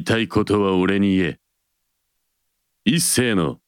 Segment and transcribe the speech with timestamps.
[0.00, 1.38] いたいことは俺に言え。
[2.86, 3.58] 一斉の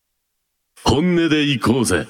[0.83, 2.07] 本音で行こうぜ。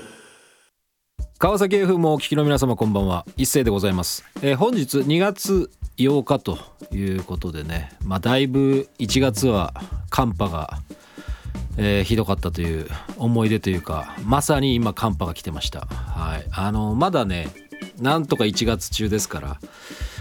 [1.39, 3.27] 川崎 F もお聞きの皆様こんばんは。
[3.37, 6.57] 一斉でございます、えー、本日2月8日と
[6.93, 7.91] いうことでね。
[8.05, 9.75] まあだいぶ1月は
[10.09, 10.79] 寒波が、
[11.77, 12.87] えー、ひどかったという
[13.17, 15.81] 思い出というかまさに今寒波が来てました。
[15.81, 16.47] はい。
[16.53, 17.49] あのまだね
[17.99, 19.59] なんとか1月中ですから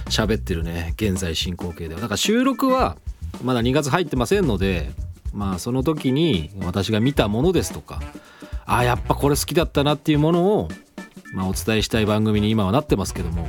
[0.05, 2.02] 喋ってるね現在進行形では。
[2.02, 2.97] だから収録は
[3.43, 4.91] まだ2月入ってませんので
[5.34, 8.01] まあその時に私が見たものですとか
[8.65, 10.69] ああやっぱこれ好きだったなっていうものを
[11.33, 13.47] まあ、お伝えしたい番組に今はなってますけども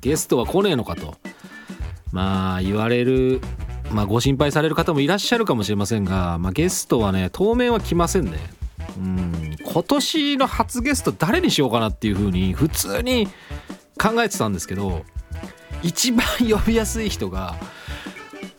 [0.00, 1.14] ゲストは来ねえのかと
[2.10, 3.40] まあ言われる、
[3.92, 8.38] まあ、ご心配される方もいらっしゃるかもしれませんが、まあ、ゲストはね当面は来ませんね。
[8.98, 13.26] うん今年の初ゲスト誰にしようかなっていう風に普通に
[13.98, 15.04] 考えてたんですけど
[15.82, 17.56] 一番呼びやすい人が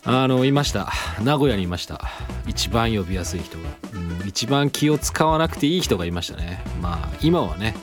[0.05, 0.91] あのいました。
[1.23, 2.01] 名古屋にいました。
[2.45, 6.61] 一番呼びやすい人が、うん、一番気を使わなくていい人がいましたね。
[6.81, 7.73] まあ今はね。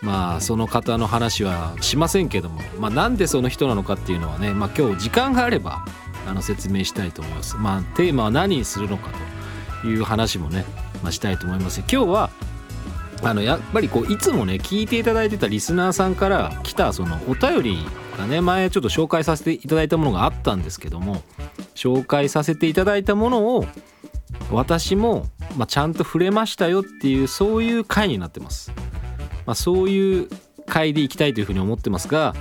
[0.00, 5.84] まあその方の話はしませんけども、まあ、なんでその人なのかっていうのはね、まあ、今日時間があれば
[6.26, 7.56] あの説明したいと思います。
[7.56, 9.10] まあ、テーマは何にするのか
[9.82, 10.64] という話もね、
[11.02, 11.80] まあ、したいと思います。
[11.80, 12.30] 今日は
[13.22, 17.86] あのやっぱりこういつもね聞いていただいてたリスナーさんから来たそのお便り
[18.20, 21.22] がね前ちょっと紹介させていただいたものがあったんですけども
[21.74, 23.66] 紹介させていただいたものを
[24.50, 28.72] 私も、まあ、ちゃんと触れましたよっていうそういう回になってます。
[29.46, 30.28] まあ、そういう
[30.66, 32.34] 回でいきたいというふうに思ってますが、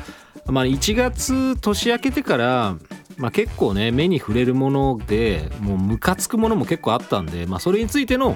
[0.46, 2.76] まあ、1月年明けてから、
[3.18, 8.36] まあ、結構ね目に触れるものでもうムカつくものも結構あったんで、まあ、それについての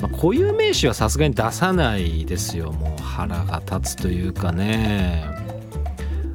[0.01, 2.71] まあ、固有名詞はさすがに出さないですよ。
[2.71, 5.25] もう腹が立つというかね。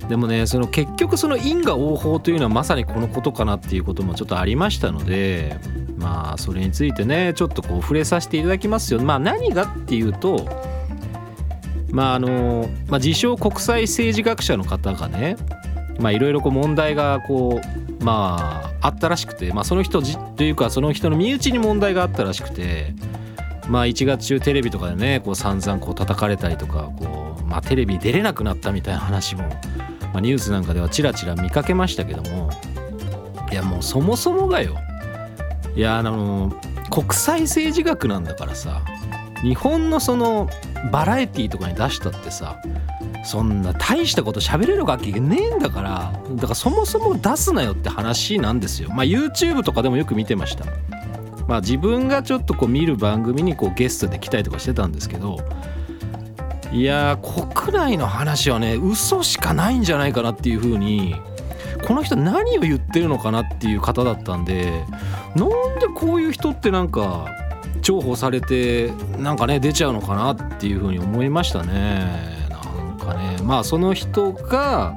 [0.09, 5.57] でもねその結局その因果応報というのはまさにこのことかなっていうこともちょっとありましたので
[5.97, 9.01] まあそれについてねちょっとこう触れさせていただきますよ。
[9.01, 10.72] まあ何がっていうと
[11.93, 15.37] まああの、まあ、自称国際政治学者の方がね
[16.01, 17.61] いろいろ問題がこ
[18.01, 22.95] うまああったらしくて、まあ、その人というかその人の身内に問題があったらしくて
[23.69, 32.51] まあ1月中テレビとかでねこう散々こう叩かれたりとかこう、まあ、テレビ出れなくなったみたいな話も、まあ、ニュースなんかではちらちら見かけましたけども
[33.53, 34.77] いやもうそもそもがよ。
[35.77, 36.53] いやあの
[36.91, 38.83] 国際政治学なんだからさ
[39.43, 40.49] 日本のその
[40.91, 42.61] バラエティーとかに出したってさ
[43.25, 48.91] そんな大したこと喋れる楽器ねえんだからだからそもそも出すなよって話なんですよ。
[48.91, 50.65] まあ YouTube とかでもよく見てました。
[51.47, 55.39] まあ、自分がちょっとこう見る番組にこうゲストで来たりとかしてたんですけど
[56.73, 61.15] いや国内の話はね嘘しかないんじゃないかなっていう風に
[61.87, 64.85] この人何を言ってるのかなっていう方だったんで
[65.35, 65.49] なん
[65.79, 67.27] でこういう人ってなんか
[67.83, 72.49] 重宝されてなんかね出ちゃうのかなっていう風に思いましたね。
[72.49, 73.39] なんかね。
[73.43, 74.95] まあその人が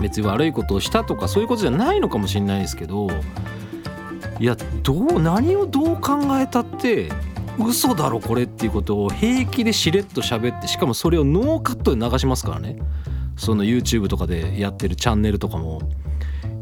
[0.00, 3.08] 別に悪いことをしたとかそういうことじゃないのかもしれないですけど
[4.40, 7.10] いやどう何をどう考えたって
[7.58, 12.78] 嘘だろこれっていうことを平気でしれっと喋ってしかもそれをノーカットで流しますからね。
[13.36, 15.80] その YouTube とかでやってるチャンネルとかも。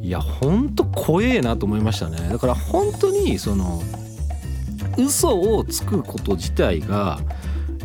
[0.03, 2.28] いやほんと怖えなと思いましたね。
[2.28, 3.80] だから本当にその
[4.98, 7.21] 嘘をつくこと自体が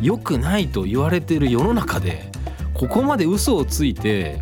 [0.00, 2.30] 良くないと言われてる世の中で
[2.74, 4.40] ここまで嘘をついて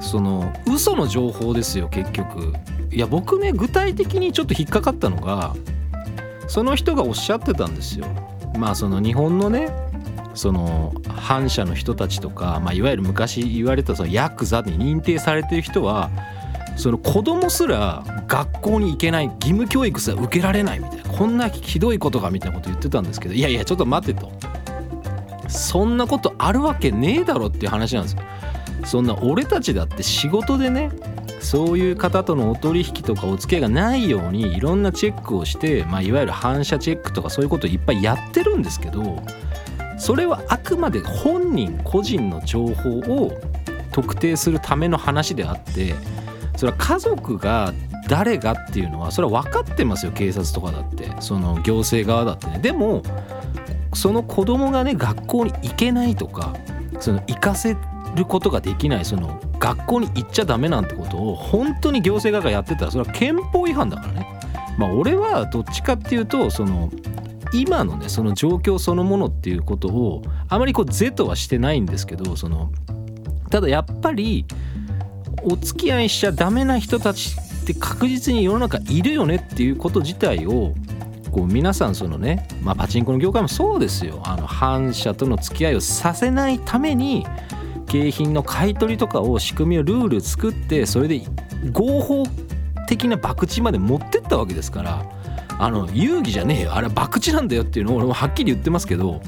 [0.00, 2.52] その嘘の情報ですよ結局
[2.90, 5.54] いや僕ね具体的にちょっと引っかかったのが
[6.48, 8.06] その人がおっしゃってたんですよ。
[8.56, 9.70] まあその日本のね
[10.34, 16.10] その反社の人たちとか、まあ、いわゆる昔言われたそのヤクザに認定されてる人は
[16.76, 24.30] その子供すら学校に行けない義務教育すら受けられないみたいなこんなひどいことがみたいなこと言ってたんですけどいやいやちょっと待てと
[25.48, 28.22] そんなことあるわけねえだろっていう話なんですよ。
[28.84, 30.90] そんな俺たちだって仕事でね
[31.40, 39.22] そういう方とのお取引とかお付き合いがないようにいろんなチェックをして、まあ、いわゆる反射チェックとかそういうことをいっぱいやってるんですけど
[39.98, 43.32] それはあくまで本人個人の情報を
[43.92, 45.94] 特定するための話であって
[46.56, 47.72] それは家族が
[48.08, 51.10] 誰がっていうのはそれは分かってますよ警察とかだって。
[51.20, 52.58] その行政側だってね。
[52.58, 53.02] でも
[53.94, 56.54] その子供がね学校に行けないとか
[57.00, 57.76] その行かせ
[58.14, 64.40] ることができないその学校に行っちゃダメなんてことを本当に行政側がやってたらそれは憲法違反だからね。
[64.78, 66.90] まあ俺はどっちかっていうとその
[67.52, 72.70] 今のねその状況そのものっていうことをあまりこう是とはしてないんですけどその
[73.50, 74.44] ただやっぱり
[75.48, 80.74] お付き合いしちゃダメな人たちって確実に世の中いるよねっていうこと自体を
[81.30, 84.20] こう皆さんそのね、まあ、パチンコの業界もそうですよ。
[84.24, 87.24] あの反社との付き合いをさせないために
[87.86, 91.22] 景品の買い取りとかを仕組みをルール作ってそれで
[91.72, 92.24] 合法
[92.88, 95.04] 的な博打まで持ってったわけですから
[95.58, 96.74] あの遊戯じゃねえよ。
[96.74, 99.20] あれは博打なんだよっていうのを俺もはっきり言ってますけど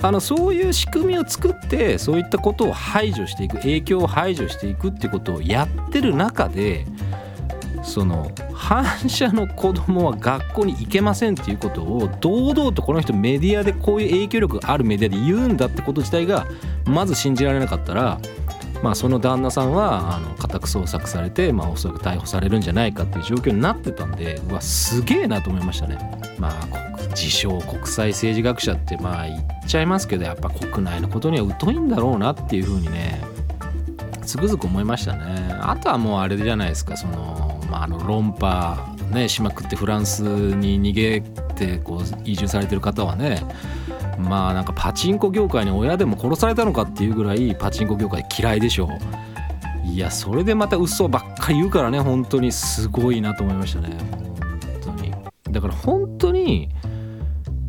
[0.00, 6.86] あのそういう仕組みを作ってそういったことを排除していく影響を排除していくっていうことをやってる中で
[7.82, 16.46] その反射の子供は学校に行けませんっていうことを堂々とこの人メディアでこういう影響力があるメディアで言うんだってこと自体が
[16.84, 18.20] まず信じられなかったら
[18.82, 25.98] まあ、その旦那さんはあの家宅捜索されて、まあ、おそらく逮捕されるんじゃないかっていう状況になってたんでうわすげえなと思いましたね。
[26.38, 33.20] まあ自称国際政治学者ってまあ言っちゃいますけどやっぱ国内のことには疎いんだろうなっていうふうにね
[34.24, 35.48] つくづく思いましたね。
[35.60, 41.20] あとはもうあれじゃないですかその、まあ、あの論破ねしまくってフランスに逃げ
[41.54, 43.42] てこう移住されてる方はね
[44.18, 49.88] まあなんかパチンコ業界に親でも殺されたのかっていうぐらいパチンコ業界嫌いでしょう。
[49.88, 53.96] いやそれでまた嘘ばっかり言うからね本当にすごいなと思いましたね。
[54.84, 55.14] 本当に。
[55.50, 56.68] だから本当に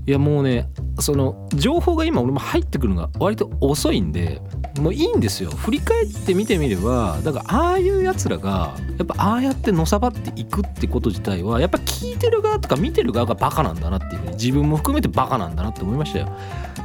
[0.10, 0.68] いやもうね
[1.00, 4.42] その情報が今俺も入ってくるのが割と遅いんで
[4.80, 5.52] もういいんですよ。
[5.52, 16.36] 振り返ってみてみればだからああいうやつらがやっぱああやってのさばっていくってこと自体はやっぱ聞いてる側とか見てる側がバカなんだなっていうね自分も含めてバカなんだなって思いましたよ。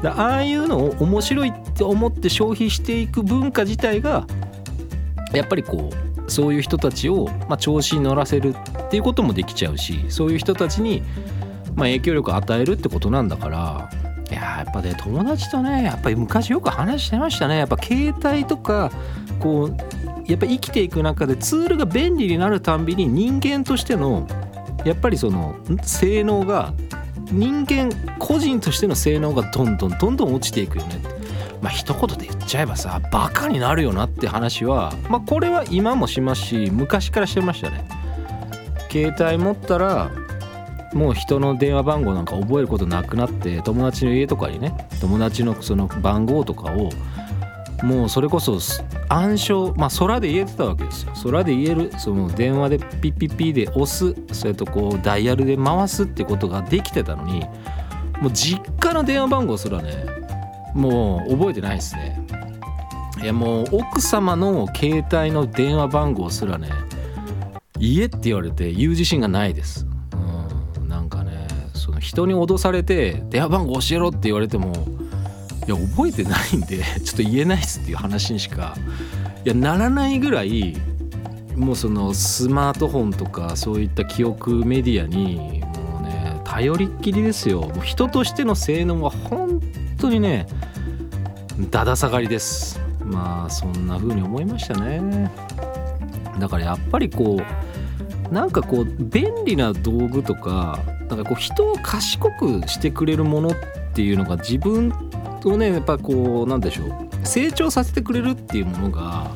[0.03, 4.27] だああいうのを面白いって思って消費していく文化自体が
[5.33, 11.03] やっぱりこうそういう人たちを、まあ、調子に乗らせるっていうこともできちゃうしそういう人たちに、
[11.77, 13.91] まあ、影響力を与えるってことなんだから
[14.31, 17.59] いややっぱね友達とねやっぱり昔よく話してましたね。
[17.59, 18.91] やっぱ携帯とか
[19.39, 19.77] こう
[20.27, 24.27] やっぱ生きていく中でツールが便利になるたんびに人間としての
[24.85, 26.73] やっぱりその性能が
[27.31, 30.97] 人間個人としての性能がどんどんどんどん落ちていくよね。
[30.97, 31.09] って
[31.61, 37.85] まあ一言で言っちゃえばさバカになるよなって話はまあこれは今もしますし昔からしてましたね。
[38.91, 40.11] 携帯持ったら
[40.95, 46.91] もう人の電話番号なんか覚えることなくなって友達の家とかにね友達のその番号とかを
[47.83, 48.59] もうそれこそ
[49.09, 51.13] 暗証まあ空で言えてたわけですよ。
[51.25, 57.41] 空で言えるその電話でピッピッピで押すそれとこうダイヤルで回すってことができてたのに
[58.21, 60.07] もう実家の電話番号すらね
[60.73, 62.25] もう覚えてないですね。
[63.23, 66.69] いやもう奥様の携帯の電話番号すらね
[67.79, 69.87] 家って言われて言う自信がないです。
[71.85, 74.73] その人に脅されて電話番号教えろって言われても
[75.67, 78.75] いや覚えてないんで ちょっと言えないっすっていう話にしか
[79.45, 80.77] いやならないぐらい
[81.55, 87.61] もうそのスマートフォンとかそういった記憶メディアにもうね頼りっきりですよ。
[87.61, 89.61] もう人としての性能は本
[89.99, 90.47] 当にね
[91.71, 92.81] だだ下がりです。
[93.05, 95.31] まあそんな風に思いましたね。
[96.41, 97.74] だからやっぱりこう
[98.31, 103.53] なんかこう便利な道具とかなんかこう人を賢くしてくれるものっ
[103.95, 104.93] ていうのが自分
[105.45, 109.31] をねやっぱこうなんでしょう成長させてくれるっていうものが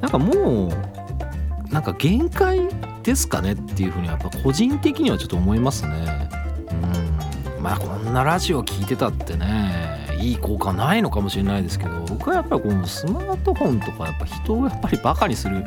[0.00, 2.60] なんかもうなんか限界
[3.02, 6.28] ですかねっていうふうにやっぱ個人的にはちょっと思いますね。
[6.70, 15.64] うんまあこんなラジオ聞いてたってねいい効果ないのかもしれないですけど僕はやっぱりこのスマートフォンとかやっぱ人をやっぱりバカにする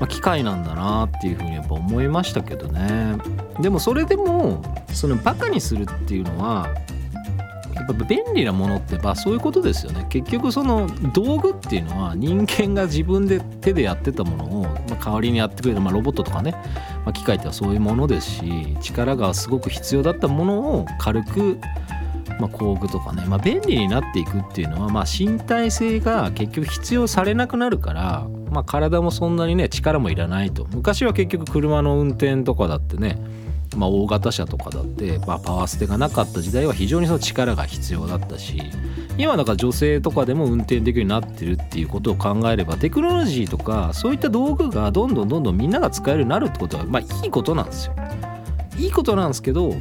[0.00, 3.16] まあ、機械なんだなっていうふうにやっぱ思いましたけどね。
[3.60, 4.62] でもそれでも
[4.92, 6.68] そのバカにするっていうのは
[7.74, 10.06] やっぱ便利なものってまあそういうことですよね。
[10.08, 16.52] 結局その道具っていうのは人間が自分で手でやってたものを、まあ、代わりにやってくれる、まあ、ロボットとかね、
[17.04, 21.58] まあ、機械ってはそういうものですし力がすごく必要だったものを軽く
[22.38, 33.18] まあ、工具とかね、まあ、便利になっていくっていうのは、まあ、身体性が結局必要されなくなるからまあ、体もそんなにね力もいらないと昔は結局車の運転とかだってね
[33.76, 38.60] まあ、大型車とかだって、まあ、パワーステがなかった時代は非常にその力が必要だったし
[39.18, 47.94] 今だから女性とかでも運転できるようになってるっていうことを考えればテクノロジーとかそういった道具がどんどんどんどんみんなが使えるようになるってことはまあいいことなんですよ。
[48.78, 49.74] いいことなんですけど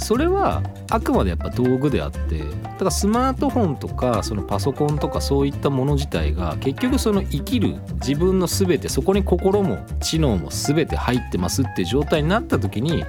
[0.00, 2.44] それはあくまでやっぱ道具であってだ
[2.78, 13.04] からスマートフォンとかそのパソコンとかそういったもの自体が結局その生きる自分の全てそこに心も知能も全て入ってますっていう状態になった時に、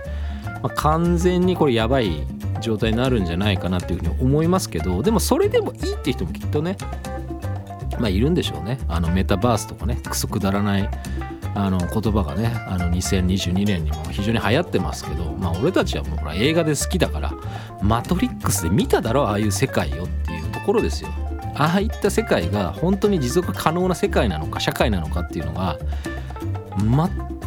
[0.62, 2.28] まあ、完全にこれやばい
[2.60, 6.78] 状態になるんじゃないかなっていうふうに思いますけどでもそれでもいいって人もきっとね
[8.00, 8.80] まあいるんでしょうね。
[8.88, 10.90] あのメタバースとかねクソくだらない
[11.54, 17.34] あの言葉がねあの2022年にも非常に流行ってますけどまあ俺たちはもうほら映画で好きだから
[17.82, 21.10] マトリックスで見ただろああいう世界よっていうところですよ。
[21.56, 25.78] ああいった世界が本当に持続可能な世界なのか社会なのかっていうのが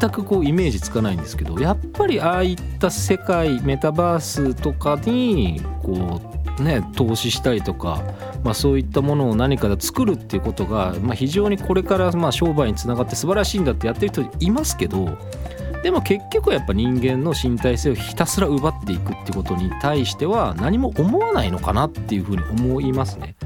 [0.00, 8.02] 全くこうイメージつかないんですけどやっぱりああいった世界メタバースとかにこうね投資したりとか、
[8.42, 15.18] まあ、そういったものを何かで作るっていうことが、まあ、非常にこれからまあ商売につながって素晴らしいんだってやってる人いますけど
[15.82, 23.36] でも結局やっぱ人間の身体性をひたすら奪っていくってことに対しては何も思わないのかなっていうふうに思いますね。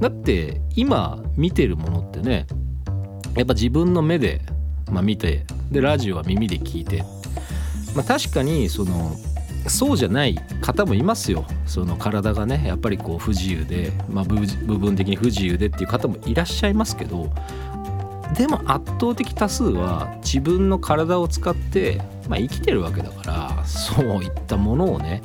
[0.00, 2.46] だって今見てるものってね
[3.36, 4.40] やっぱ自分の目で
[4.92, 7.02] まあ、見てでラジオは耳で聞いて、
[7.96, 9.16] まあ、確かにその
[9.68, 11.44] そうじゃない方もいますよ。
[11.66, 14.36] その体がねやっぱりこう不自由で、まあ、部
[14.78, 17.32] 分的に不自由でっていう方もいらっしゃいますけど
[18.36, 23.22] でも圧倒的多数は自分の体を使って、まあ、生きてるわけだか
[23.58, 25.22] らそういったものをね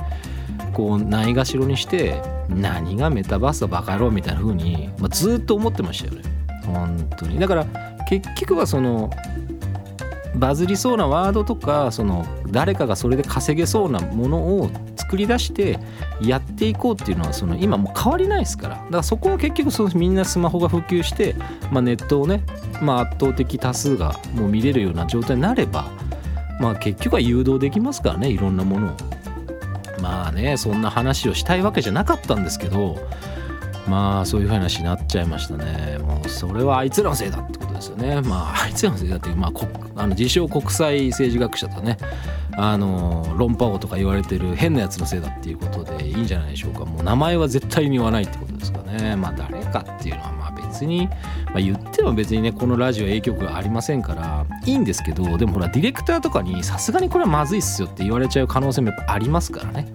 [0.73, 6.23] こうないがしろにして何がメタバースだバカ野郎みたいな風に、まあ、ずっと思ってましたよね。
[6.65, 7.39] 本当に。
[7.39, 7.65] だから
[8.09, 9.09] 結局はその
[10.37, 15.79] バズりそうなワードとかその誰かがそれで稼げそうなものを作り出して
[16.21, 18.75] やっていこうっていうのはその今もう変わりないですから。
[18.75, 21.35] だからそこは結局そのみんなスマホが普及して、
[21.71, 22.43] まあ、ネットをね、
[22.81, 25.85] まあ、圧倒的多数がもう見れるような状態になれば、
[26.59, 28.95] まあ、結局は誘導できますからねいろんなものを。
[30.01, 32.97] まあねそんな話をしたいわけじゃなかったんですけど
[33.87, 35.97] まあそういう話になっちゃいましたね。
[35.99, 37.57] もうそれはあいつらのせいだって。
[37.57, 38.21] ことですよね。
[38.21, 39.51] まああいつらのせいだってまあ
[39.95, 41.97] あの自称国際政治学者とね
[42.55, 46.85] あの論破王とか言われてる変なやつのせいだっていうことでいいんじゃないでしょうか。
[46.85, 49.15] もう名前は絶対に言わないってことですかね。
[49.15, 51.07] まあ誰かっていうのはまあ別に、
[51.45, 59.87] まあ、言っても別にねこのラジオ影響力ありませんからいいんですけどでもほらディレクターとかにさすがにこれはまずいっすよって言われちゃう可能性もやっぱありますからね。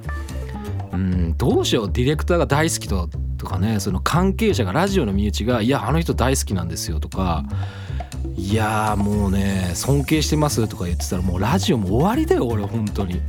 [0.93, 3.09] うんどうしようディレクターが大好きと
[3.43, 7.45] とかねその関係者がラジオの身内が「いやあの人大好きなんですよ」とか
[8.39, 13.21] 「いやもうね尊敬してます」とか言ってたらもうラジオも終わりだよ俺本当に。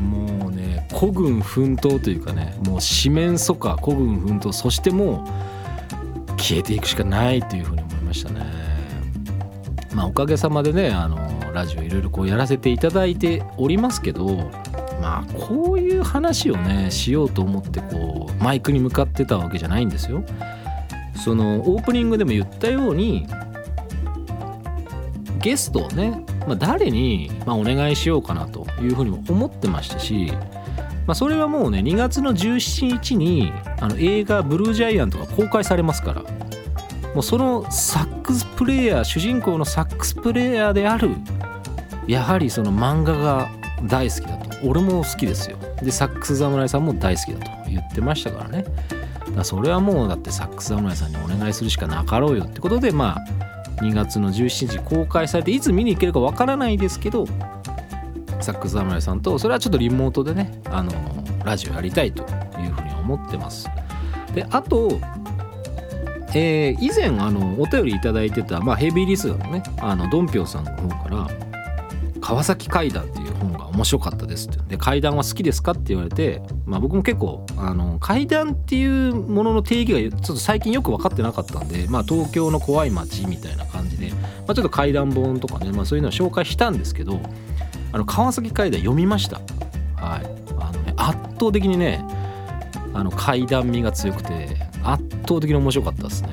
[0.00, 5.26] もうね孤軍奮闘というかねもう四面楚歌孤軍奮闘そしても
[6.26, 8.40] う消えていくしかないというふうに思いましたね。
[9.92, 11.18] まあおかげさまでねあの
[11.52, 14.50] ラジオいろいろこうやらせていただいておりますけど
[15.00, 20.22] まあこういう話をねしようと思ってこうマイクに向かってたわけじゃないんですよ。
[21.16, 23.26] そのオープニングでも言ったように
[25.40, 30.32] ゲストをね、まあ、誰に、ま、お願いしようかなというふうにも思ってましたし、
[31.06, 36.22] まあ、それはもうね2月の17日にあの映画「ブルージャイアント」が公開されますから
[37.14, 41.10] もうそのサックスプレイヤー主人公のサックスプレイヤーである
[42.06, 43.48] やはりその漫画が
[43.84, 45.56] 大好きだ俺も好きですよ。
[45.82, 48.64] でサックス侍さんも大好きだと言ってましたからね。
[49.34, 57.26] だそれはもうだってサックス侍さんにお願いするしかなかろうよってことでまあ2月の17日公開されていつ見に行けるかわからないですけど
[58.40, 60.92] サックス侍さんとそれはちょっとリモートでねあの
[61.44, 62.22] ラジオやりたいと
[62.58, 63.68] いうふうに思ってます。
[64.34, 65.00] であと
[66.32, 71.28] えー、以前あのお便り頂いてた、まあ、ヘビーリスナーのねあのドンピョウさんの方から
[72.22, 73.29] 「川崎階段」っていう
[73.72, 74.58] 面白かったですって。
[74.68, 84.16] で階段は好きですかって言われて、まあ、僕も結構あの階段っていうものの定義がちょっと最近よく分かってなかったんで、まあ、東京の怖い街みたいな感じで、ま
[84.48, 87.20] あ、ちょっと階段本とかね、まあ、そういうのを紹介したんですけど
[87.92, 89.40] あの川崎階段読みました。
[89.96, 90.26] はい。
[90.58, 92.04] あのね圧倒的にね
[92.92, 96.30] あの階段味が強くて圧倒的に面白かったですね。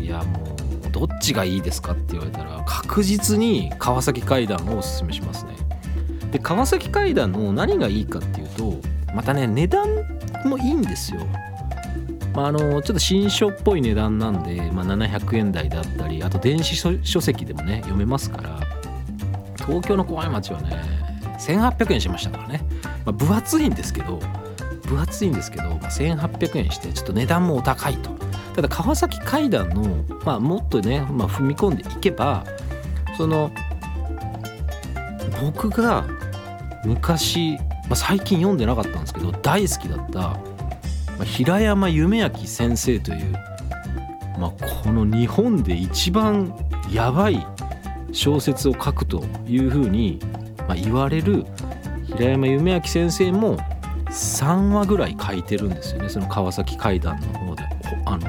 [0.00, 0.56] いやも
[0.88, 5.69] うどっちがいいですかって言われたら確実に川崎階段をおすすめしますね。
[6.30, 8.76] で川崎階段の何がいいかっていうと
[9.14, 9.88] またね値段
[10.44, 11.20] もいいんですよ。
[12.34, 18.60] まあ、あのちょっと新書っぽい値段なんで、まあ、700円台だったりあと電子書籍でもね読めますから
[19.56, 20.80] 東京の怖い町はね
[21.40, 22.62] 1800円しましたからね、
[23.04, 24.20] まあ、分厚いんですけど
[24.84, 28.10] 分厚いんですけど、まあ、1800円してちょっと値段もお高いと。
[28.54, 32.44] ただ川崎階段の、まあ、もっとね、まあ、踏み込んでいけば
[33.16, 33.50] その
[35.40, 36.04] 僕が
[36.84, 37.58] 昔、
[37.88, 40.38] まあ、最近読んでなかったんですけど大好きだった、ま
[41.20, 43.32] あ、平山夢明先生という、
[44.38, 44.50] まあ、
[44.84, 46.54] この日本で一番
[46.90, 47.46] やばい
[48.12, 50.18] 小説を書くというふうに、
[50.66, 51.44] まあ、言われる
[52.06, 53.56] 平山夢明先生も
[54.10, 56.08] 3話ぐらい書いてるんですよね。
[56.08, 57.62] その川崎怪談の方で。
[58.04, 58.28] あの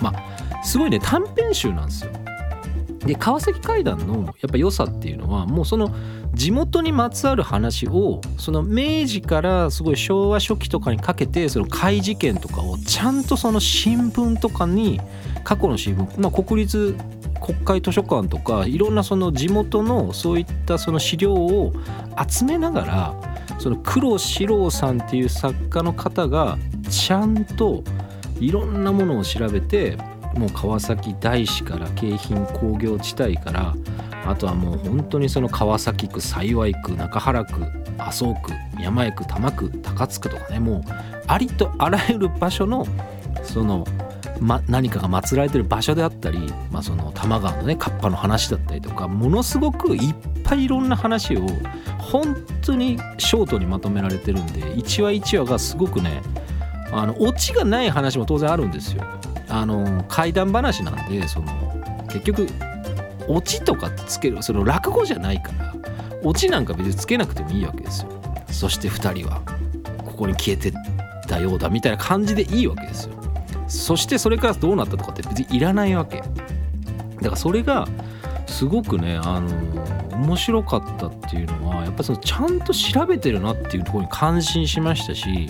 [0.00, 2.12] まあすごいね短編集なんですよ。
[3.06, 5.94] で川崎怪談のやっぱ良さっていうのはもうその
[6.40, 15.02] 地元にまつわる話をその明治からすごい昭和初期とかにかけてその怪事件とかをちゃんとその新聞とかに
[15.44, 16.96] 過去の新聞、まあ、国立
[17.42, 21.74] 国会図書館とかいろんなその地元のそういったその資料を
[22.26, 23.14] 集めながら
[23.58, 26.56] その黒四郎さんっていう作家の方が
[26.88, 27.84] ちゃんと
[28.40, 29.98] いろんなものを調べて
[30.34, 33.74] もう川崎大師から京浜工業地帯から
[34.26, 37.64] あとはもう本当にその川崎区幸区中原区
[37.98, 40.82] 麻生区山江区多摩区高津区とかねもう
[41.26, 42.86] ありとあらゆる場所の
[43.42, 43.86] その、
[44.40, 46.38] ま、何かが祀られてる場所であったり、
[46.70, 51.46] まあ、その多摩川のねカッパの話だったりとかものすごくいっぱいいろんな話を
[51.98, 56.22] 本当にショートにまとめられてるんで1話1話がすごくね
[56.92, 59.04] あのオチがない話も当然あるんですよ。
[59.50, 61.46] あの怪談話なんでその
[62.06, 62.46] 結局
[63.28, 65.74] オチとかつけるその落語じゃないから
[66.22, 68.10] オチなんか別につけなくてもいいわけですよ。
[68.50, 69.42] そして2人は
[70.04, 70.72] ここに消えてっ
[71.26, 73.14] たようだみたいな感じでいいわけですよ。
[73.68, 76.18] そしてそれからどうなったとかって別にいらないわけ。
[76.18, 77.86] だからそれが
[78.46, 79.48] すごくねあの
[80.20, 85.48] 面白かったっていうのはやっぱそのちゃんと調べてるなっていうところに感心しましたし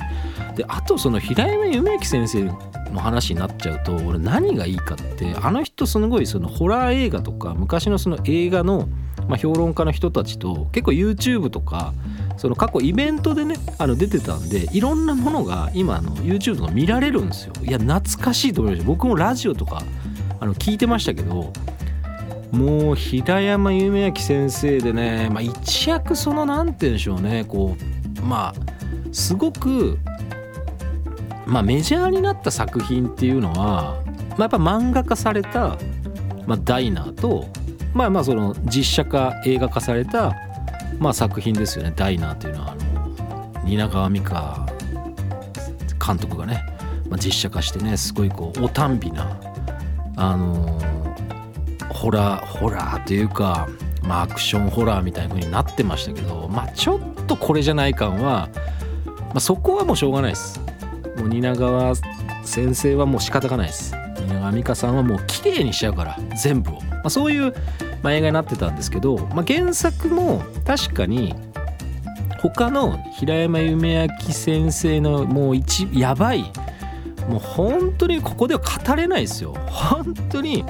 [0.57, 8.89] であとその平山夢明先生の話になっちゃうと俺何がいいかってあの人すごいそのホラー映画とか昔のその映画の、
[9.29, 11.93] まあ、評論家の人たちと結構 YouTube とか
[12.37, 17.53] その過去イベントでねあの出てたんでいろんなものが今あの YouTube とか見られるんですよ。
[17.63, 18.89] いや懐かしいと思いました。
[18.89, 19.83] 僕もラジオとか
[20.41, 21.53] あの聞いてましたけど
[22.53, 27.77] もう平山夢明先生でね、まあ、一躍その何て言うんでしょうねこ
[28.19, 28.55] うまあ
[29.13, 29.99] すごく
[31.47, 35.77] まあメジャーになった作品っていうのは、まあ、やっぱ漫画化された、
[36.47, 37.47] まあ、ダイナーと
[37.95, 40.35] まあまあその実写化映画化された、
[40.99, 41.93] まあ、作品ですよね。
[41.95, 44.67] ダイナーというのはあの蜷川美香
[46.05, 46.65] 監督がね、
[47.09, 49.41] まあ、実写化してねすごいこうおたんびな
[50.17, 50.79] あの
[52.01, 53.69] ホラーホラーというか、
[54.03, 58.49] まあ、アクションホラーみたいな風になってましたけど、まあ、ちょっとこれじゃない感は、
[59.05, 60.61] まあ、そこはもうしょうがないです。
[61.19, 61.95] もう蜷川
[62.43, 63.95] 先生はもう仕方がないです。
[64.17, 67.53] 蜷川美香さんはもう綺麗にしちゃうから全部を、まあ、そういう、
[68.03, 71.35] まあ、映画になってたんですけど、まあ、原作も確かに
[72.41, 76.51] 他の平山夢明先生のもう一やばい
[77.31, 80.65] もう本当にここでは語れないですよ本当に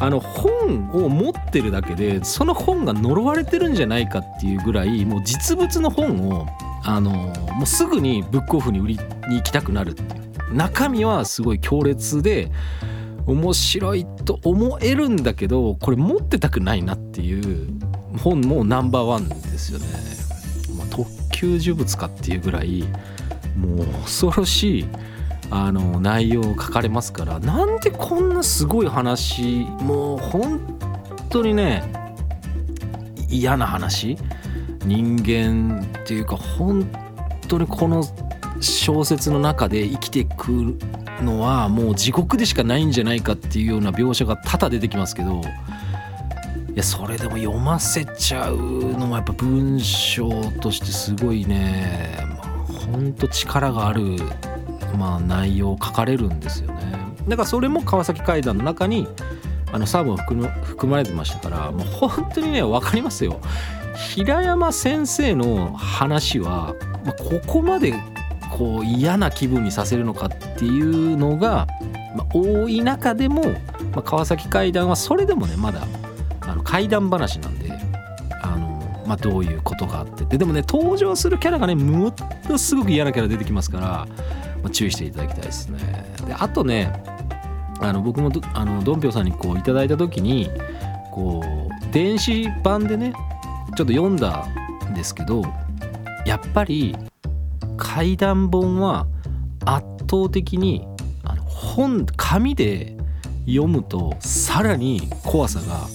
[0.00, 6.46] あの本を持ってるだけでその本が呪われてるんじゃないかっていうぐらいもう実物の本を
[6.82, 8.94] あのもうすぐにブックオフに売り
[9.28, 10.06] に行きたくなるってい
[10.50, 12.50] う中身はすごい強烈で
[13.26, 17.68] 面白いと思えるんだけどこれ持ってたくないなっていう
[18.18, 19.86] 本もナンバーワンですよね。
[20.76, 22.84] まあ、特級呪物かっていうぐらい
[23.56, 24.86] もう恐ろしい
[25.50, 30.60] あの内容を書かれますからなんでこんなすごい話もう本
[31.28, 31.82] 当にね
[33.28, 34.16] 嫌な話
[34.84, 36.88] 人間っていうか本
[37.48, 38.04] 当にこの
[38.60, 40.76] 小説の中で生きていく
[41.22, 45.40] のはもう地獄でしかないんじゃないかっていうような描写が多々出てきますけど
[46.72, 50.28] いやそれでも読ませちゃうのもやっぱ文章
[50.60, 52.16] としてすごいね
[52.90, 54.16] ほんと力がある
[54.96, 56.92] まあ、内容を書かれるんですよね。
[57.28, 59.06] だからそれも川崎怪談の中に
[59.72, 63.40] あのサーブ含含まれてましたからもう本当にね分かりますよ。
[64.14, 66.74] 平山先生の話は、
[67.04, 67.94] まあ、ここまで
[68.56, 71.66] こう嫌な気分にさせるのかっていうのが、
[72.16, 73.42] まあ、多い中でも、
[73.92, 75.86] まあ、川崎怪談はそれでもねまだ
[76.40, 77.70] あの怪談話なんで
[78.42, 80.24] あの、まあ、どういうことがあって。
[80.24, 82.14] ででもね登場するキャラがねもっ
[82.46, 84.08] とすごく嫌なキャラ出てきますから
[84.62, 85.78] まあ、注意していただきたいですね。
[86.26, 86.92] であとね
[87.80, 90.50] あの僕もどあのドンピョさんにこういただいた時に
[91.10, 93.12] こう電子版でね
[93.76, 94.46] ちょっと読んだ
[94.90, 95.42] んですけど
[96.26, 96.94] やっぱり
[97.76, 99.06] 怪談本は
[99.64, 100.86] 圧倒的に
[101.24, 102.96] あの本紙で
[103.46, 105.88] 読むとさらに怖さが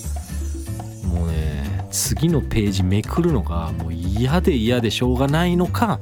[1.08, 6.00] もうね次のページめくるのがもう嫌で嫌でしょうがないのか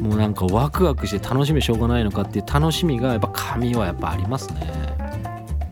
[0.00, 4.60] もうなんかワクワクして楽しみしょうがないのかっていう楽しみがやっぱ紙はやっぱありますね。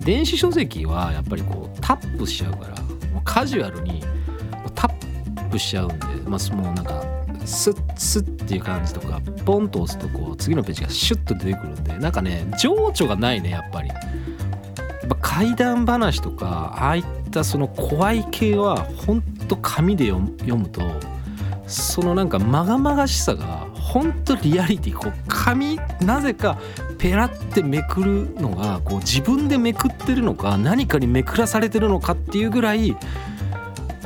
[0.01, 2.81] 電子書籍はやっぱりこうタップしちゃうから
[3.13, 4.03] もうカジュアルに
[4.75, 7.05] タップしちゃうんで、まあ、もうなんか
[7.45, 13.89] スッスッっていう感じとかポンと押すとこう次のページがシュッと出てくるんでなんかね情緒がないねやっぱり。
[13.89, 20.83] やっぱ怪談話とかああいったその怖い系はほんと紙で読むと
[21.67, 26.59] そのなんかまがまがしさがほんとリアリティこう紙なぜか
[26.99, 32.95] ペラってめくるのがこう自分でめくってるのか何かにめくらされてるのかっていうぐらい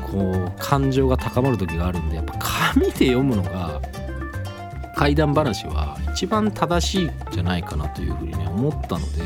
[0.01, 3.81] こう感情が高まる時があるんでやっぱ紙で読むのが
[4.95, 9.23] 怪談話は一番正しいんじゃないかなというふうにね思ったので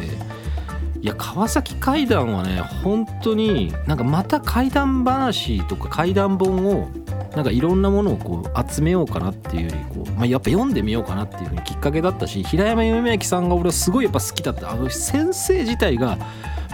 [1.03, 6.89] いや川崎怪談はね本当になんかまた怪談話とか怪談本を
[7.37, 16.17] なんかいろんなものをこう集めようかなっていうよりこう、まあ、やっぱ読んでみようかなっていうふうにきっかけだったし平山夢明さんが俺はすごいやっぱ好きだったあの先生自体が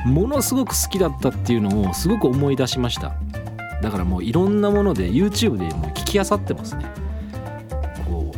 [0.06, 3.12] ものすごく好きだったっていうのをすごく思い出しました。
[3.82, 6.86] だからもういろんなもので YouTube でもう聞きあさってますね。
[8.06, 8.32] こ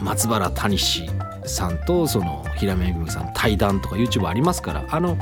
[0.00, 1.06] う松原谷志
[1.44, 5.16] さんとその平山めぐみさん対談とか YouTube ありますからあの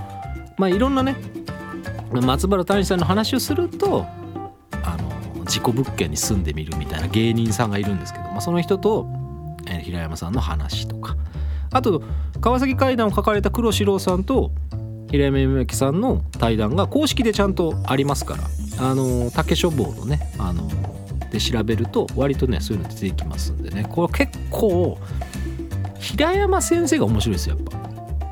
[0.58, 1.16] まあいろんなね
[2.12, 4.06] 松原谷志さんの話をすると
[5.54, 9.06] 事故物件に住んでみるみたいな芸人さんがいるんですけど、まあ、その人と、
[9.68, 11.16] えー平山さんの話とか。
[11.70, 12.02] あと
[12.40, 14.52] 川崎怪談を書かれた黒四郎さんと
[15.10, 18.42] 平山夢明さんの対談が公式でちゃんとありますから。
[18.78, 20.68] あの竹書房のねあの
[21.30, 23.86] で調べると割とねそういうの出てきますんでね。
[23.88, 24.98] これ結構
[26.00, 27.78] 平山先生が面白いですよやっぱ。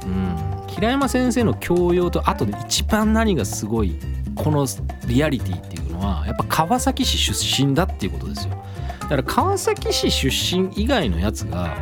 [0.07, 3.97] うん、平山先生の教養とあとで一番何がすごい
[4.35, 4.67] この
[5.07, 5.72] リアリティって
[6.03, 8.55] はやっぱ川崎市出身だっていうことですよ。
[9.01, 11.77] だから川崎市出身以外のやつが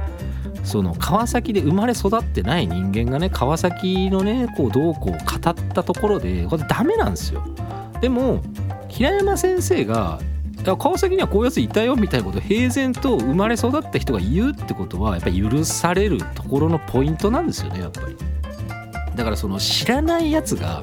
[0.64, 5.18] その川崎で生まれ育ってない人間がね川崎のねこうどうこう語っ
[5.54, 7.42] たところでこれダメなんですよ。
[8.00, 8.42] でも
[8.88, 10.20] 平山先生が
[10.64, 18.16] 川崎にはこういうやついたよみたいなことを平然と生まれ育った人が言うってことはやっぱり許されるところのポイントなんですよねやっぱり。
[19.16, 20.82] だからその知らないやつが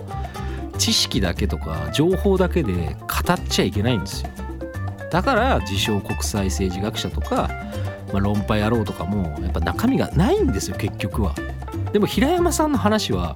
[0.78, 4.30] 知識だけとか情報だけで語っちゃいけないんですよ。
[5.12, 7.50] だから自称国際政治学者とか、
[8.12, 11.34] まあ、論破野郎とかもやっぱ中身がないんですよ結局は。
[11.94, 13.36] でも平山さんの話は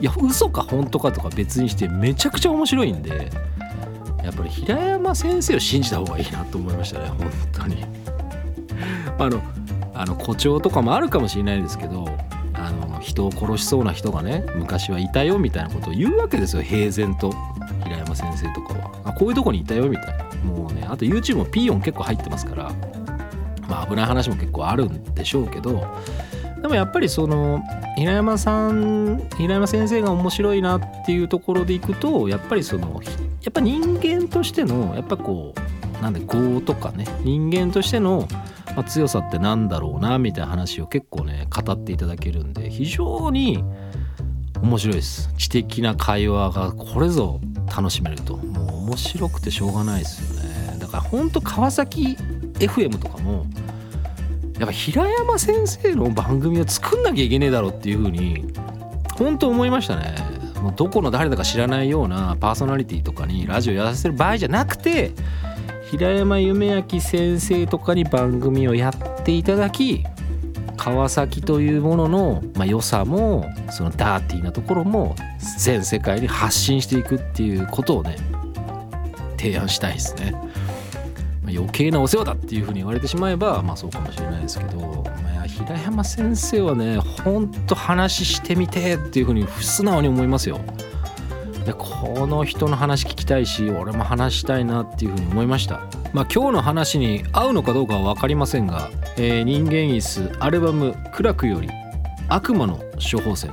[0.00, 3.30] いや嘘か本当かとか別にしてめちゃくちゃ面白いんで
[4.24, 7.84] やっぱり平山先生を信じた方がいいなと思いましたね本当に。
[9.18, 9.42] あの
[9.94, 12.08] あの誇張とかもあるかもしれないですけど
[12.66, 16.62] あの人を殺しそうな人がね昔はいたよみたいなことを言うわけですよ。
[16.62, 17.32] 平然と。
[17.84, 18.90] 平山先生とかは。
[19.04, 20.24] あこういうとこにいたよみたいな。
[20.44, 22.72] もうねあと YouTube もピーヨン結構入ってますから。
[23.68, 25.86] まあ危ない話も結構あるんでしょうけど。
[26.60, 27.60] でもやっぱりその
[27.96, 33.02] 平山さん平山先生が面白いなっていうところでいくとやっぱりその
[33.42, 38.28] やっぱ人間としてのやっぱこうなんで業とかね人間としての、
[38.76, 43.62] まあ、強さってなんだろうなみたいな話を結構ね語っていただけるんで非常に
[44.62, 45.32] 面白いです。
[45.36, 47.40] 知的な会話がこれぞ
[47.74, 48.36] 楽しめると。
[48.36, 50.78] もう面白くてしょうがないですよね。
[50.78, 52.16] だからほんと川崎
[52.54, 53.46] FM とかも
[54.58, 58.52] やっぱ平山先生の番組を作んなきゃいけねえだろっていう風に
[59.18, 60.14] 本当思いましたね。
[60.62, 65.10] もうどこの誰だか知らないようなパーソナリティとかにラジオやらせる場合じゃなくて
[65.92, 70.02] 平山夢明先生とかに番組をやっていただき
[70.78, 75.14] 川崎というものの、まあ、良さもそのダーティーなところも
[75.58, 78.16] 全世界に発信していくっていうことをね
[79.36, 80.32] 提案したいですね。
[81.42, 90.58] まあ余計なお世話だっていうふうに言われてしまえばまあそうかもしれないですけど、まあ、平山先生はねほんと話してみてっていうふうに素直に思いますよ。
[91.64, 95.80] でこの人の話聞きたいし俺も話したいなっていうふうに思いました。
[96.12, 101.68] まあ今日の話に合うのかどうかは分かりませんが「えー人間椅子アルバム「苦楽」より
[102.28, 103.50] 「悪魔の処方箋」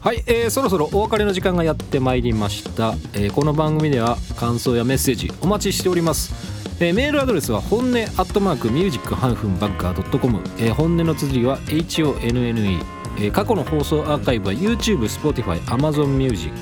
[0.00, 6.34] はい、えーそろそろお別れの時間がやってまいりました、えーこの番組では感想やメッセージお待ちしております、
[6.78, 12.80] えーメールアドレスは本音アットマークミュージックハンフンバッカー .com、えー本音の綴りは HONNE、
[13.18, 16.52] えー過去の放送アーカイブは YouTube、Spotify、Amazon Music、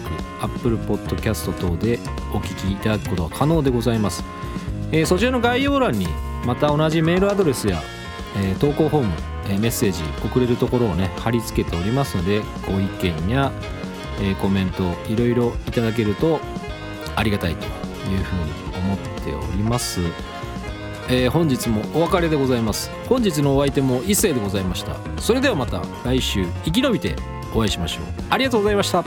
[0.41, 1.99] Apple Podcast 等で
[2.33, 4.25] お聞きいただくことが可能でございます、
[4.93, 6.07] えーそちらの概要欄に
[6.47, 7.83] また同じメールアドレスや
[8.37, 9.13] えー投稿フォーム、
[9.51, 13.53] えメッセージ送れるところをね貼り付けておりますのでご意見や、
[14.21, 16.41] えコメントいろいろいただけると
[17.17, 17.69] ありがたいとい
[18.17, 20.01] うふうに思っております、
[21.09, 22.91] えー本日もお別れでございます。
[23.09, 24.97] 本日のお相手も一世でございました。
[25.21, 27.17] それではまた来週生き延びて
[27.55, 28.05] お会いしましょう。
[28.31, 29.05] ありがとうございました。